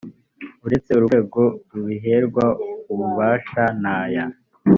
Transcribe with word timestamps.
uretse 0.65 0.91
urwego 0.99 1.41
rubiherwa 1.73 2.45
ububasha 2.91 3.63
n 3.81 3.83
aya 3.97 4.23